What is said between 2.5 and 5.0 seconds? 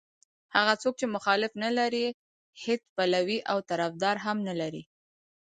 هېڅ پلوی او طرفدار هم نه لري.